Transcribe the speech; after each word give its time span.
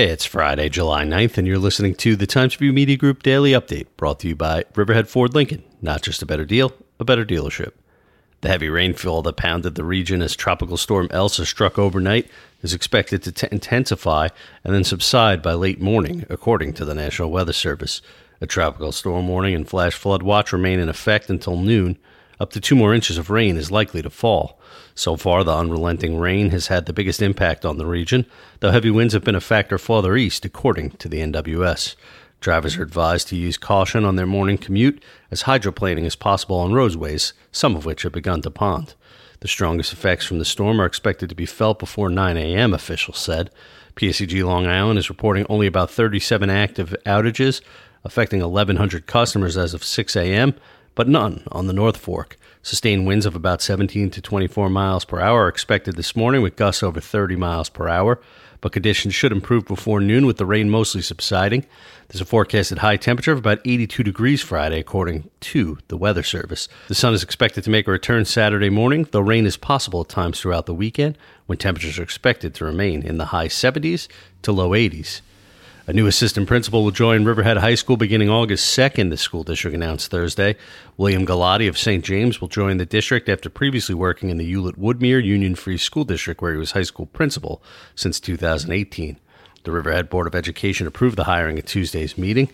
It's 0.00 0.24
Friday, 0.24 0.68
July 0.68 1.02
9th, 1.02 1.38
and 1.38 1.46
you're 1.48 1.58
listening 1.58 1.96
to 1.96 2.14
the 2.14 2.24
Times 2.24 2.54
Review 2.54 2.72
Media 2.72 2.96
Group 2.96 3.24
Daily 3.24 3.50
Update, 3.50 3.88
brought 3.96 4.20
to 4.20 4.28
you 4.28 4.36
by 4.36 4.64
Riverhead 4.76 5.08
Ford 5.08 5.34
Lincoln. 5.34 5.64
Not 5.82 6.02
just 6.02 6.22
a 6.22 6.26
better 6.26 6.44
deal, 6.44 6.72
a 7.00 7.04
better 7.04 7.24
dealership. 7.24 7.72
The 8.40 8.48
heavy 8.48 8.68
rainfall 8.68 9.22
that 9.22 9.36
pounded 9.36 9.74
the 9.74 9.82
region 9.82 10.22
as 10.22 10.36
Tropical 10.36 10.76
Storm 10.76 11.08
Elsa 11.10 11.44
struck 11.44 11.80
overnight 11.80 12.30
is 12.62 12.72
expected 12.72 13.24
to 13.24 13.32
t- 13.32 13.48
intensify 13.50 14.28
and 14.62 14.72
then 14.72 14.84
subside 14.84 15.42
by 15.42 15.54
late 15.54 15.80
morning, 15.80 16.24
according 16.30 16.74
to 16.74 16.84
the 16.84 16.94
National 16.94 17.32
Weather 17.32 17.52
Service. 17.52 18.00
A 18.40 18.46
tropical 18.46 18.92
storm 18.92 19.26
warning 19.26 19.56
and 19.56 19.68
flash 19.68 19.94
flood 19.94 20.22
watch 20.22 20.52
remain 20.52 20.78
in 20.78 20.88
effect 20.88 21.28
until 21.28 21.56
noon. 21.56 21.98
Up 22.40 22.50
to 22.50 22.60
two 22.60 22.76
more 22.76 22.94
inches 22.94 23.18
of 23.18 23.30
rain 23.30 23.56
is 23.56 23.70
likely 23.70 24.00
to 24.02 24.10
fall. 24.10 24.60
So 24.94 25.16
far, 25.16 25.42
the 25.42 25.56
unrelenting 25.56 26.18
rain 26.18 26.50
has 26.50 26.68
had 26.68 26.86
the 26.86 26.92
biggest 26.92 27.20
impact 27.20 27.64
on 27.64 27.78
the 27.78 27.86
region, 27.86 28.26
though 28.60 28.70
heavy 28.70 28.90
winds 28.90 29.14
have 29.14 29.24
been 29.24 29.34
a 29.34 29.40
factor 29.40 29.76
farther 29.78 30.16
east, 30.16 30.44
according 30.44 30.90
to 30.92 31.08
the 31.08 31.18
NWS. 31.20 31.96
Drivers 32.40 32.76
are 32.76 32.84
advised 32.84 33.26
to 33.28 33.36
use 33.36 33.58
caution 33.58 34.04
on 34.04 34.14
their 34.14 34.26
morning 34.26 34.58
commute, 34.58 35.02
as 35.32 35.42
hydroplaning 35.42 36.04
is 36.04 36.14
possible 36.14 36.56
on 36.56 36.72
roadways, 36.72 37.32
some 37.50 37.74
of 37.74 37.84
which 37.84 38.02
have 38.02 38.12
begun 38.12 38.42
to 38.42 38.50
pond. 38.50 38.94
The 39.40 39.48
strongest 39.48 39.92
effects 39.92 40.24
from 40.24 40.38
the 40.38 40.44
storm 40.44 40.80
are 40.80 40.86
expected 40.86 41.28
to 41.28 41.34
be 41.34 41.46
felt 41.46 41.80
before 41.80 42.08
9 42.08 42.36
a.m., 42.36 42.72
officials 42.72 43.18
said. 43.18 43.50
PSEG 43.96 44.44
Long 44.44 44.66
Island 44.66 44.98
is 44.98 45.08
reporting 45.08 45.44
only 45.48 45.66
about 45.66 45.90
37 45.90 46.48
active 46.50 46.94
outages, 47.04 47.60
affecting 48.04 48.40
1,100 48.40 49.06
customers 49.06 49.56
as 49.56 49.74
of 49.74 49.82
6 49.82 50.14
a.m., 50.14 50.54
but 50.98 51.06
none 51.06 51.44
on 51.52 51.68
the 51.68 51.72
North 51.72 51.96
Fork. 51.96 52.36
Sustained 52.60 53.06
winds 53.06 53.24
of 53.24 53.36
about 53.36 53.62
17 53.62 54.10
to 54.10 54.20
24 54.20 54.68
miles 54.68 55.04
per 55.04 55.20
hour 55.20 55.44
are 55.44 55.48
expected 55.48 55.94
this 55.94 56.16
morning 56.16 56.42
with 56.42 56.56
gusts 56.56 56.82
over 56.82 57.00
30 57.00 57.36
miles 57.36 57.68
per 57.68 57.86
hour, 57.86 58.20
but 58.60 58.72
conditions 58.72 59.14
should 59.14 59.30
improve 59.30 59.64
before 59.64 60.00
noon 60.00 60.26
with 60.26 60.38
the 60.38 60.44
rain 60.44 60.68
mostly 60.68 61.00
subsiding. 61.00 61.64
There's 62.08 62.20
a 62.20 62.24
forecasted 62.24 62.78
high 62.78 62.96
temperature 62.96 63.30
of 63.30 63.38
about 63.38 63.60
82 63.64 64.02
degrees 64.02 64.42
Friday, 64.42 64.80
according 64.80 65.30
to 65.42 65.78
the 65.86 65.96
Weather 65.96 66.24
Service. 66.24 66.66
The 66.88 66.96
sun 66.96 67.14
is 67.14 67.22
expected 67.22 67.62
to 67.62 67.70
make 67.70 67.86
a 67.86 67.92
return 67.92 68.24
Saturday 68.24 68.68
morning, 68.68 69.06
though 69.12 69.20
rain 69.20 69.46
is 69.46 69.56
possible 69.56 70.00
at 70.00 70.08
times 70.08 70.40
throughout 70.40 70.66
the 70.66 70.74
weekend, 70.74 71.16
when 71.46 71.58
temperatures 71.58 72.00
are 72.00 72.02
expected 72.02 72.56
to 72.56 72.64
remain 72.64 73.02
in 73.02 73.18
the 73.18 73.26
high 73.26 73.46
70s 73.46 74.08
to 74.42 74.50
low 74.50 74.70
80s. 74.70 75.20
A 75.88 75.92
new 75.94 76.06
assistant 76.06 76.46
principal 76.46 76.84
will 76.84 76.90
join 76.90 77.24
Riverhead 77.24 77.56
High 77.56 77.74
School 77.74 77.96
beginning 77.96 78.28
August 78.28 78.76
2nd, 78.76 79.08
the 79.08 79.16
school 79.16 79.42
district 79.42 79.74
announced 79.74 80.10
Thursday. 80.10 80.54
William 80.98 81.24
Galati 81.24 81.66
of 81.66 81.78
St. 81.78 82.04
James 82.04 82.42
will 82.42 82.48
join 82.48 82.76
the 82.76 82.84
district 82.84 83.26
after 83.26 83.48
previously 83.48 83.94
working 83.94 84.28
in 84.28 84.36
the 84.36 84.44
Hewlett 84.44 84.78
Woodmere 84.78 85.24
Union 85.24 85.54
Free 85.54 85.78
School 85.78 86.04
District, 86.04 86.42
where 86.42 86.52
he 86.52 86.58
was 86.58 86.72
high 86.72 86.82
school 86.82 87.06
principal 87.06 87.62
since 87.94 88.20
2018. 88.20 89.18
The 89.64 89.72
Riverhead 89.72 90.10
Board 90.10 90.26
of 90.26 90.34
Education 90.34 90.86
approved 90.86 91.16
the 91.16 91.24
hiring 91.24 91.58
at 91.58 91.66
Tuesday's 91.66 92.18
meeting. 92.18 92.50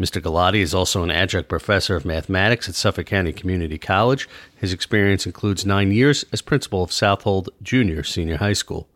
Mr. 0.00 0.22
Galati 0.22 0.60
is 0.60 0.72
also 0.72 1.02
an 1.02 1.10
adjunct 1.10 1.50
professor 1.50 1.94
of 1.94 2.06
mathematics 2.06 2.70
at 2.70 2.74
Suffolk 2.74 3.04
County 3.04 3.34
Community 3.34 3.76
College. 3.76 4.26
His 4.56 4.72
experience 4.72 5.26
includes 5.26 5.66
nine 5.66 5.92
years 5.92 6.24
as 6.32 6.40
principal 6.40 6.84
of 6.84 6.90
Southold 6.90 7.50
Junior 7.62 8.02
Senior 8.02 8.38
High 8.38 8.54
School. 8.54 8.88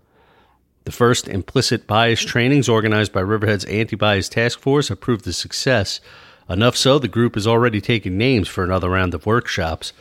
The 0.85 0.93
first 0.93 1.29
implicit 1.29 1.87
bias 1.87 2.23
trainings 2.23 2.69
organized 2.69 3.13
by 3.13 3.21
Riverhead's 3.21 3.65
anti 3.67 3.95
bias 3.95 4.29
task 4.29 4.59
force 4.59 4.89
have 4.89 5.01
proved 5.01 5.27
a 5.29 5.33
success. 5.33 6.01
Enough 6.49 6.77
so, 6.77 6.99
the 6.99 7.07
group 7.07 7.37
is 7.37 7.47
already 7.47 7.81
taking 7.81 8.19
names 8.19 8.49
for 8.49 8.65
another 8.65 8.91
round 8.91 9.15
of 9.15 9.25
workshops. 9.25 9.93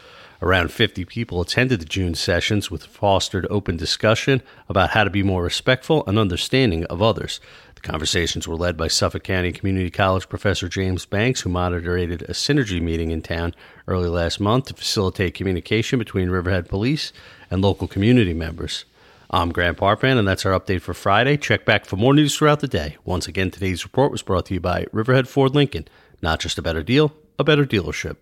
Around 0.41 0.71
50 0.71 1.05
people 1.05 1.39
attended 1.39 1.81
the 1.81 1.85
June 1.85 2.15
sessions, 2.15 2.71
with 2.71 2.83
fostered 2.83 3.45
open 3.51 3.77
discussion 3.77 4.41
about 4.67 4.89
how 4.89 5.03
to 5.03 5.11
be 5.11 5.21
more 5.21 5.43
respectful 5.43 6.03
and 6.07 6.17
understanding 6.17 6.83
of 6.85 6.99
others. 6.99 7.39
The 7.75 7.81
conversations 7.81 8.47
were 8.47 8.55
led 8.55 8.75
by 8.75 8.87
Suffolk 8.87 9.23
County 9.23 9.51
Community 9.51 9.91
College 9.91 10.29
professor 10.29 10.67
James 10.67 11.05
Banks, 11.05 11.41
who 11.41 11.51
moderated 11.51 12.23
a 12.23 12.33
synergy 12.33 12.81
meeting 12.81 13.11
in 13.11 13.21
town 13.21 13.53
early 13.87 14.09
last 14.09 14.39
month 14.39 14.65
to 14.65 14.73
facilitate 14.73 15.35
communication 15.35 15.99
between 15.99 16.31
Riverhead 16.31 16.67
Police 16.67 17.13
and 17.51 17.61
local 17.61 17.87
community 17.87 18.33
members. 18.33 18.85
I'm 19.33 19.53
Grant 19.53 19.77
Parpan, 19.77 20.17
and 20.17 20.27
that's 20.27 20.45
our 20.45 20.59
update 20.59 20.81
for 20.81 20.93
Friday. 20.93 21.37
Check 21.37 21.63
back 21.63 21.85
for 21.85 21.95
more 21.95 22.13
news 22.13 22.35
throughout 22.35 22.59
the 22.59 22.67
day. 22.67 22.97
Once 23.05 23.29
again, 23.29 23.49
today's 23.49 23.85
report 23.85 24.11
was 24.11 24.21
brought 24.21 24.47
to 24.47 24.53
you 24.55 24.59
by 24.59 24.87
Riverhead 24.91 25.29
Ford 25.29 25.55
Lincoln. 25.55 25.87
Not 26.21 26.41
just 26.41 26.57
a 26.57 26.61
better 26.61 26.83
deal, 26.83 27.13
a 27.39 27.45
better 27.45 27.65
dealership. 27.65 28.17